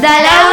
de 0.00 0.06
l'aula 0.24 0.49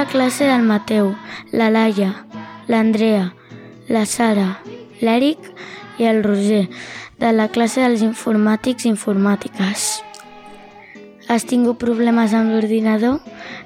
la 0.00 0.06
classe 0.06 0.46
del 0.46 0.62
Mateu, 0.62 1.14
la 1.52 1.68
Laia, 1.68 2.24
l'Andrea, 2.68 3.34
la 3.86 4.06
Sara, 4.06 4.62
l'Eric 5.04 5.50
i 6.00 6.06
el 6.08 6.22
Roger, 6.24 6.70
de 7.20 7.32
la 7.36 7.50
classe 7.52 7.82
dels 7.84 8.00
informàtics 8.06 8.86
i 8.86 8.88
informàtiques. 8.94 9.82
Has 11.28 11.44
tingut 11.50 11.76
problemes 11.82 12.32
amb 12.32 12.54
l'ordinador? 12.54 13.18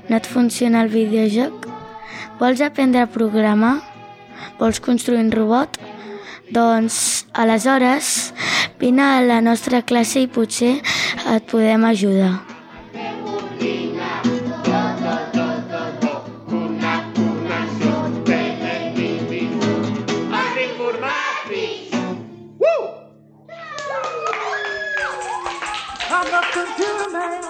No 0.08 0.18
et 0.18 0.26
funciona 0.26 0.82
el 0.82 0.91
videojoc? 0.91 1.68
Vols 2.41 2.64
aprendre 2.66 3.04
a 3.04 3.12
programar? 3.19 3.76
Vols 4.58 4.82
construir 4.82 5.22
un 5.22 5.30
robot? 5.30 5.78
Doncs, 6.50 7.28
aleshores, 7.30 8.32
vine 8.82 9.06
a 9.06 9.22
la 9.22 9.38
nostra 9.38 9.84
classe 9.86 10.26
i 10.26 10.26
potser 10.26 10.80
et 11.36 11.46
podem 11.54 11.86
ajudar. 11.92 12.53
I'm 26.14 26.30
the 26.30 26.42
computer 26.52 27.10
man. 27.10 27.44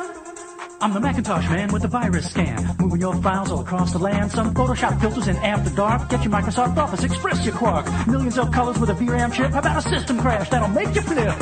I'm 0.80 0.92
the 0.94 1.00
Macintosh 1.00 1.48
man 1.50 1.70
with 1.70 1.82
the 1.82 1.88
virus 1.88 2.30
scan. 2.30 2.76
Moving 2.80 3.00
your 3.00 3.14
files 3.16 3.50
all 3.50 3.60
across 3.60 3.92
the 3.92 3.98
land. 3.98 4.32
Some 4.32 4.54
Photoshop 4.54 4.98
filters 5.02 5.28
in 5.28 5.36
After 5.36 5.68
Dark. 5.76 6.08
Get 6.08 6.24
your 6.24 6.32
Microsoft 6.32 6.78
Office, 6.78 7.04
express 7.04 7.44
your 7.44 7.54
quark. 7.54 7.84
Millions 8.06 8.38
of 8.38 8.50
colors 8.52 8.78
with 8.78 8.88
a 8.88 8.94
VRAM 8.94 9.34
chip. 9.34 9.52
How 9.52 9.58
about 9.58 9.84
a 9.84 9.88
system 9.88 10.18
crash 10.18 10.48
that'll 10.48 10.68
make 10.68 10.94
you 10.94 11.02
flip? 11.02 11.34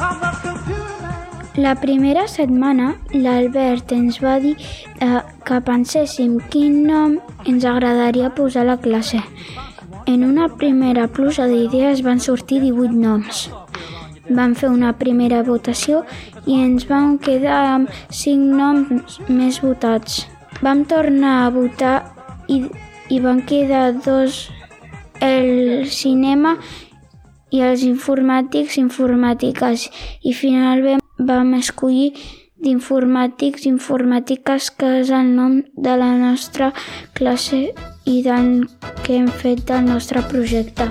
I'm 0.00 0.20
the 0.24 0.32
computer 0.40 1.02
man. 1.02 1.20
La 1.56 1.74
primera 1.74 2.26
setmana, 2.28 2.94
l'Albert 3.12 3.92
ens 3.92 4.16
va 4.24 4.38
dir 4.40 4.56
eh, 4.56 5.20
que 5.44 5.60
penséssim 5.60 6.38
quin 6.48 6.86
nom 6.88 7.18
ens 7.44 7.66
agradaria 7.68 8.32
posar 8.32 8.62
a 8.64 8.70
la 8.72 8.78
classe. 8.80 9.20
En 10.06 10.24
una 10.24 10.48
primera 10.48 11.08
pluja 11.08 11.44
d'idees 11.46 12.00
van 12.00 12.24
sortir 12.24 12.62
18 12.64 12.96
noms. 12.96 13.50
Vam 14.30 14.54
fer 14.54 14.68
una 14.70 14.92
primera 14.94 15.42
votació 15.42 16.04
i 16.46 16.60
ens 16.60 16.86
vam 16.88 17.16
quedar 17.18 17.60
amb 17.74 17.90
5 18.10 18.56
noms 18.60 19.18
més 19.28 19.60
votats. 19.64 20.24
Vam 20.60 20.84
tornar 20.84 21.34
a 21.44 21.50
votar 21.54 21.96
i, 22.48 22.64
i 23.08 23.20
van 23.20 23.42
quedar 23.48 23.92
dos 24.04 24.48
el 25.20 25.86
cinema 25.92 26.56
i 27.50 27.60
els 27.66 27.82
informàtics 27.84 28.78
informàtiques 28.80 29.88
i 30.22 30.32
finalment 30.36 31.02
vam 31.18 31.54
escollir 31.58 32.12
d'informàtics 32.64 33.66
informàtiques 33.68 34.70
que 34.80 34.90
és 35.00 35.12
el 35.16 35.32
nom 35.36 35.60
de 35.76 35.96
la 36.02 36.10
nostra 36.24 36.72
classe 37.16 37.62
i 38.04 38.18
del 38.26 38.50
que 39.04 39.16
hem 39.20 39.30
fet 39.44 39.64
del 39.70 39.88
nostre 39.88 40.24
projecte. 40.32 40.90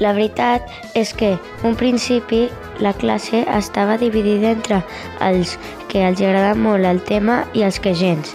La 0.00 0.12
veritat 0.12 0.68
és 0.94 1.12
que, 1.16 1.36
un 1.64 1.76
principi, 1.78 2.46
la 2.84 2.92
classe 2.92 3.44
estava 3.56 3.96
dividida 3.96 4.50
entre 4.52 4.82
els 5.24 5.56
que 5.88 6.02
els 6.04 6.20
agrada 6.20 6.52
molt 6.58 6.84
el 6.84 7.00
tema 7.08 7.38
i 7.56 7.64
els 7.64 7.78
que 7.80 7.94
gens. 7.96 8.34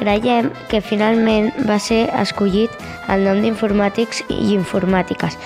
Creiem 0.00 0.48
que 0.70 0.80
finalment 0.80 1.50
va 1.68 1.78
ser 1.82 2.06
escollit 2.22 2.72
el 3.12 3.26
nom 3.26 3.42
d'informàtics 3.44 4.22
i 4.32 4.54
informàtiques, 4.56 5.36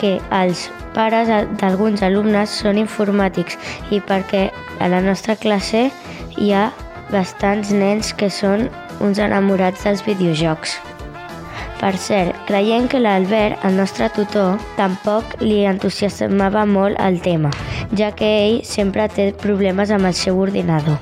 que 0.00 0.16
els 0.42 0.66
pares 0.96 1.30
d'alguns 1.60 2.02
alumnes 2.02 2.58
són 2.64 2.80
informàtics 2.82 3.58
i 3.94 4.02
perquè 4.02 4.48
a 4.80 4.90
la 4.90 5.02
nostra 5.04 5.36
classe 5.38 5.90
hi 6.36 6.52
ha 6.52 6.70
bastants 7.12 7.70
nens 7.70 8.10
que 8.16 8.32
són 8.32 8.66
uns 9.02 9.20
enamorats 9.22 9.84
dels 9.86 10.02
videojocs. 10.06 10.80
Per 11.82 11.96
cert, 11.98 12.36
creiem 12.46 12.84
que 12.86 13.00
l'Albert, 13.00 13.64
el 13.66 13.74
nostre 13.74 14.06
tutor, 14.14 14.60
tampoc 14.76 15.32
li 15.42 15.64
entusiasmava 15.66 16.62
molt 16.62 16.94
el 17.02 17.16
tema, 17.24 17.50
ja 17.98 18.12
que 18.14 18.28
ell 18.44 18.60
sempre 18.62 19.08
té 19.10 19.32
problemes 19.42 19.90
amb 19.90 20.06
el 20.06 20.14
seu 20.14 20.38
ordinador. 20.38 21.00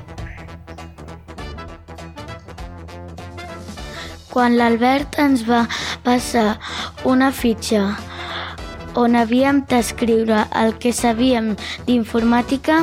Quan 4.31 4.57
l'Albert 4.57 5.19
ens 5.21 5.45
va 5.45 5.67
passar 6.01 6.55
una 7.05 7.29
fitxa 7.29 7.83
on 8.97 9.15
havíem 9.15 9.61
d'escriure 9.69 10.47
el 10.63 10.73
que 10.81 10.95
sabíem 10.97 11.53
d'informàtica, 11.85 12.81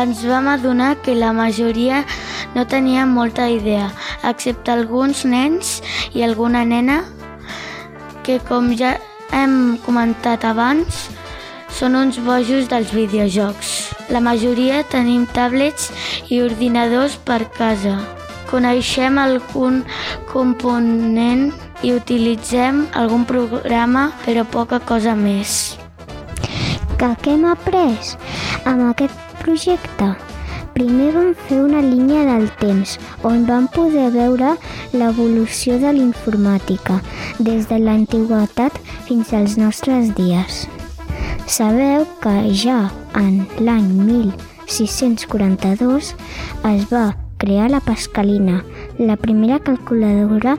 ens 0.00 0.24
vam 0.24 0.48
adonar 0.48 0.94
que 1.04 1.12
la 1.14 1.36
majoria 1.36 2.06
no 2.54 2.66
tenia 2.66 3.06
molta 3.06 3.48
idea, 3.48 3.90
excepte 4.24 4.72
alguns 4.72 5.24
nens 5.24 5.80
i 6.12 6.22
alguna 6.22 6.64
nena 6.64 7.02
que, 8.22 8.38
com 8.38 8.72
ja 8.76 8.96
hem 9.32 9.78
comentat 9.86 10.44
abans, 10.44 11.08
són 11.72 11.96
uns 11.96 12.18
bojos 12.20 12.68
dels 12.70 12.92
videojocs. 12.94 13.92
La 14.12 14.20
majoria 14.20 14.82
tenim 14.84 15.24
tablets 15.32 15.90
i 16.28 16.42
ordinadors 16.44 17.16
per 17.16 17.40
casa. 17.56 17.96
Coneixem 18.50 19.16
algun 19.18 19.80
component 20.28 21.48
i 21.82 21.94
utilitzem 21.96 22.84
algun 22.92 23.24
programa, 23.24 24.10
però 24.26 24.44
poca 24.44 24.82
cosa 24.84 25.16
més. 25.16 25.78
Que 27.00 27.08
què 27.24 27.32
hem 27.34 27.48
après 27.48 28.12
amb 28.68 28.92
aquest 28.92 29.16
projecte? 29.40 30.12
Primer 30.72 31.12
vam 31.12 31.34
fer 31.46 31.58
una 31.60 31.82
línia 31.84 32.22
del 32.24 32.46
temps 32.60 32.94
on 33.28 33.44
vam 33.48 33.66
poder 33.74 34.08
veure 34.14 34.54
l'evolució 34.96 35.76
de 35.82 35.92
l'informàtica 35.92 37.00
des 37.38 37.66
de 37.68 37.78
l'antiguitat 37.82 38.72
fins 39.08 39.32
als 39.36 39.58
nostres 39.60 40.14
dies. 40.16 40.66
Sabeu 41.46 42.06
que 42.22 42.54
ja 42.56 42.90
en 43.18 43.44
l'any 43.60 43.92
1642 43.92 46.14
es 46.72 46.88
va 46.92 47.12
crear 47.42 47.70
la 47.70 47.80
Pascalina, 47.80 48.64
la 48.98 49.16
primera 49.16 49.58
calculadora 49.58 50.56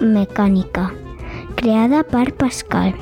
mecànica, 0.00 0.90
creada 1.56 2.02
per 2.04 2.34
Pascal. 2.36 2.92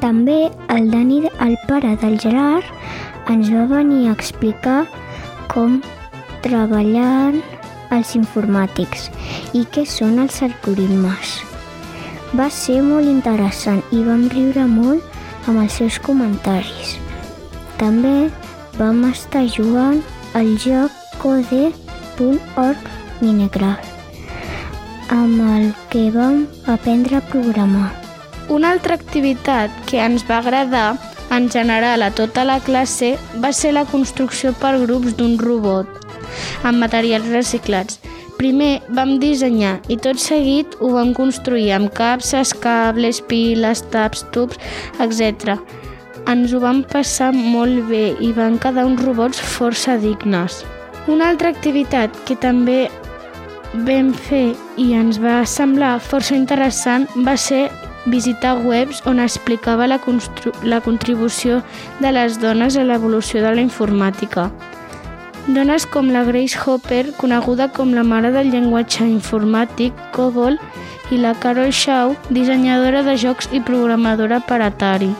També 0.00 0.52
el 0.70 0.90
Dani, 0.92 1.24
el 1.40 1.56
pare 1.66 1.96
del 2.00 2.20
Gerard, 2.22 2.64
ens 3.28 3.50
va 3.50 3.66
venir 3.66 4.06
a 4.06 4.14
explicar 4.14 4.86
com 5.52 5.80
treballen 6.44 7.42
els 7.94 8.14
informàtics 8.18 9.08
i 9.54 9.64
què 9.72 9.86
són 9.86 10.18
els 10.22 10.40
algoritmes. 10.42 11.36
Va 12.36 12.48
ser 12.50 12.80
molt 12.82 13.06
interessant 13.06 13.82
i 13.94 14.02
vam 14.06 14.26
riure 14.32 14.66
molt 14.66 15.46
amb 15.46 15.62
els 15.62 15.78
seus 15.78 15.98
comentaris. 16.02 16.96
També 17.78 18.28
vam 18.78 19.04
estar 19.10 19.46
jugant 19.48 20.02
al 20.34 20.56
joc 20.60 20.92
code.org 21.22 22.90
Minecraft. 23.20 23.92
amb 25.08 25.38
el 25.54 25.68
que 25.88 26.10
vam 26.10 26.48
aprendre 26.66 27.16
a 27.16 27.20
programar. 27.20 27.92
Una 28.48 28.72
altra 28.74 28.96
activitat 28.98 29.70
que 29.86 30.00
ens 30.02 30.24
va 30.26 30.40
agradar 30.42 30.96
en 31.30 31.48
general 31.50 32.02
a 32.02 32.10
tota 32.14 32.44
la 32.44 32.60
classe 32.60 33.16
va 33.42 33.52
ser 33.52 33.72
la 33.74 33.84
construcció 33.84 34.52
per 34.60 34.76
grups 34.86 35.16
d'un 35.18 35.38
robot 35.38 36.06
amb 36.62 36.78
materials 36.78 37.28
reciclats. 37.32 38.00
Primer 38.36 38.82
vam 38.92 39.16
dissenyar 39.20 39.78
i 39.88 39.96
tot 39.96 40.20
seguit 40.20 40.76
ho 40.80 40.92
vam 40.92 41.14
construir 41.16 41.70
amb 41.72 41.88
capses, 41.96 42.52
cables, 42.52 43.22
piles, 43.24 43.80
taps, 43.92 44.26
tubs, 44.34 44.60
etc. 45.00 45.56
Ens 46.28 46.52
ho 46.52 46.60
vam 46.60 46.82
passar 46.92 47.32
molt 47.32 47.86
bé 47.88 48.10
i 48.20 48.32
van 48.36 48.58
quedar 48.60 48.84
uns 48.90 49.02
robots 49.06 49.40
força 49.40 49.96
dignes. 50.02 50.64
Una 51.08 51.30
altra 51.30 51.52
activitat 51.54 52.12
que 52.28 52.36
també 52.36 52.86
vam 53.86 54.12
fer 54.28 54.54
i 54.76 54.92
ens 54.98 55.20
va 55.22 55.40
semblar 55.48 55.96
força 56.02 56.36
interessant 56.36 57.06
va 57.24 57.36
ser 57.40 57.66
visitar 58.06 58.56
webs 58.64 59.02
on 59.06 59.20
explicava 59.20 59.86
la, 59.86 60.00
la 60.62 60.80
contribució 60.80 61.60
de 62.00 62.12
les 62.12 62.40
dones 62.40 62.76
a 62.76 62.84
l'evolució 62.84 63.42
de 63.42 63.54
la 63.54 63.62
informàtica. 63.62 64.50
Dones 65.46 65.86
com 65.86 66.10
la 66.10 66.24
Grace 66.26 66.58
Hopper, 66.58 67.12
coneguda 67.18 67.68
com 67.70 67.94
la 67.94 68.02
mare 68.02 68.32
del 68.34 68.50
llenguatge 68.50 69.06
informàtic, 69.06 69.94
COBOL, 70.14 70.58
i 71.14 71.20
la 71.22 71.36
Carol 71.38 71.70
Shaw, 71.70 72.16
dissenyadora 72.34 73.04
de 73.06 73.14
jocs 73.14 73.46
i 73.54 73.60
programadora 73.62 74.40
per 74.42 74.58
Atari. 74.66 75.12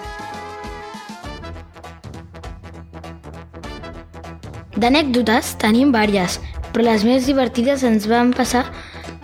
D'anècdotes 4.77 5.55
tenim 5.63 5.95
vàries, 5.95 6.41
però 6.75 6.91
les 6.91 7.07
més 7.07 7.31
divertides 7.31 7.87
ens 7.87 8.11
van 8.11 8.35
passar 8.37 8.67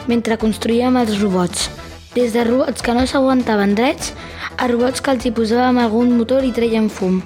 mentre 0.08 0.38
construíem 0.40 0.96
els 1.02 1.18
robots. 1.20 1.81
Des 2.14 2.34
de 2.34 2.44
robots 2.44 2.82
que 2.84 2.92
no 2.92 3.06
s'aguantaven 3.08 3.72
drets 3.74 4.10
a 4.60 4.66
robots 4.68 5.00
que 5.00 5.14
els 5.14 5.24
hi 5.24 5.32
posàvem 5.32 5.78
algun 5.80 6.12
motor 6.18 6.44
i 6.44 6.52
treien 6.52 6.90
fum. 6.92 7.22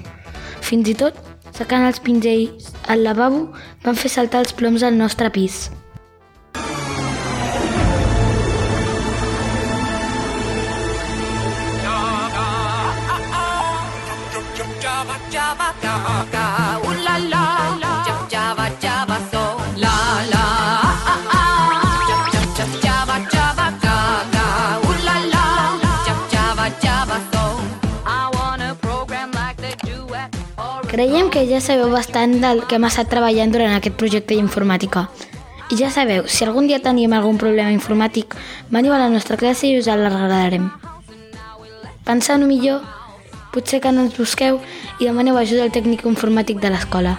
Fins 0.63 0.87
i 0.87 0.95
tot, 0.95 1.17
sacant 1.51 1.83
els 1.87 1.99
pinzells 1.99 2.71
al 2.87 3.03
lavabo, 3.03 3.49
van 3.83 3.99
fer 3.99 4.13
saltar 4.13 4.45
els 4.45 4.55
ploms 4.55 4.87
al 4.87 4.95
nostre 4.95 5.27
pis. 5.29 5.67
Java, 14.81 15.15
Java, 15.31 15.67
Gaga, 15.81 16.17
ooh 16.33 16.46
Creiem 30.97 31.27
que 31.29 31.43
ja 31.45 31.59
sabeu 31.61 31.91
bastant 31.93 32.31
del 32.41 32.63
que 32.65 32.73
hem 32.79 32.85
estat 32.87 33.05
treballant 33.11 33.51
durant 33.53 33.75
aquest 33.75 33.99
projecte 34.01 34.33
d'informàtica. 34.33 35.03
I 35.69 35.77
ja 35.77 35.91
sabeu, 35.93 36.23
si 36.25 36.41
algun 36.41 36.65
dia 36.65 36.79
tenim 36.81 37.13
algun 37.13 37.37
problema 37.37 37.69
informàtic, 37.69 38.33
veniu 38.73 38.95
a 38.95 39.03
la 39.03 39.11
nostra 39.13 39.37
classe 39.37 39.69
i 39.69 39.75
us 39.77 39.85
l'arreglarem. 39.85 40.71
Pensant-ho 42.01 42.49
millor, 42.49 42.81
potser 43.53 43.77
que 43.77 43.93
no 43.93 44.07
ens 44.07 44.17
busqueu 44.17 44.57
i 44.97 45.05
demaneu 45.05 45.37
ajuda 45.37 45.69
al 45.69 45.75
tècnic 45.77 46.01
informàtic 46.09 46.57
de 46.65 46.73
l'escola. 46.73 47.13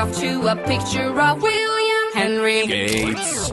Off 0.00 0.18
to 0.18 0.46
a 0.46 0.56
picture 0.56 1.20
of 1.20 1.42
William 1.42 2.12
Henry 2.14 2.66
Gates. 2.66 3.52